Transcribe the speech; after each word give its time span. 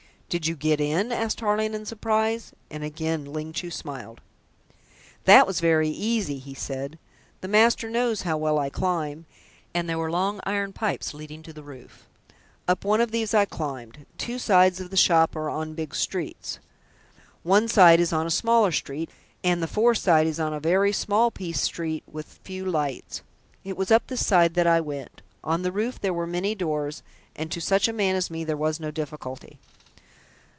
"Did 0.31 0.47
you 0.47 0.55
get 0.55 0.79
in?" 0.79 1.11
asked 1.11 1.39
Tarling 1.39 1.73
in 1.73 1.85
surprise, 1.85 2.53
and 2.69 2.85
again 2.85 3.25
Ling 3.25 3.51
Chu 3.51 3.69
smiled. 3.69 4.21
"That 5.25 5.45
was 5.45 5.59
very 5.59 5.89
easy," 5.89 6.37
he 6.37 6.53
said. 6.53 6.97
"The 7.41 7.49
master 7.49 7.89
knows 7.89 8.21
how 8.21 8.37
well 8.37 8.57
I 8.57 8.69
climb, 8.69 9.25
and 9.73 9.89
there 9.89 9.97
were 9.97 10.09
long 10.09 10.39
iron 10.45 10.71
pipes 10.71 11.13
leading 11.13 11.43
to 11.43 11.51
the 11.51 11.63
roof. 11.63 12.07
Up 12.65 12.85
one 12.85 13.01
of 13.01 13.11
these 13.11 13.33
I 13.33 13.43
climbed. 13.43 14.05
Two 14.17 14.39
sides 14.39 14.79
of 14.79 14.89
the 14.89 14.95
shop 14.95 15.35
are 15.35 15.49
on 15.49 15.73
big 15.73 15.93
streets. 15.93 16.59
One 17.43 17.67
side 17.67 17.99
is 17.99 18.13
on 18.13 18.25
a 18.25 18.31
smaller 18.31 18.71
street, 18.71 19.09
and 19.43 19.61
the 19.61 19.67
fourth 19.67 19.97
side 19.97 20.27
is 20.27 20.39
in 20.39 20.53
a 20.53 20.61
very 20.61 20.93
small 20.93 21.29
piece 21.29 21.59
street 21.59 22.03
with 22.09 22.39
few 22.45 22.63
lights. 22.63 23.21
It 23.65 23.75
was 23.75 23.91
up 23.91 24.07
this 24.07 24.25
side 24.25 24.53
that 24.53 24.65
I 24.65 24.79
went. 24.79 25.23
On 25.43 25.61
the 25.63 25.73
roof 25.73 26.01
were 26.01 26.25
many 26.25 26.55
doors, 26.55 27.03
and 27.35 27.51
to 27.51 27.59
such 27.59 27.89
a 27.89 27.91
man 27.91 28.15
as 28.15 28.31
me 28.31 28.45
there 28.45 28.55
was 28.55 28.79
no 28.79 28.91
difficulty." 28.91 29.59